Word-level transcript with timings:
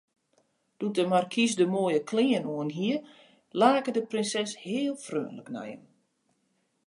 Doe't 0.83 0.95
de 0.99 1.03
markys 1.11 1.53
de 1.59 1.65
moaie 1.73 1.99
klean 2.11 2.45
oanhie, 2.55 2.97
lake 3.61 3.91
de 3.95 4.03
prinses 4.11 4.51
heel 4.67 4.95
freonlik 5.05 5.49
nei 5.55 5.67
him. 5.71 5.83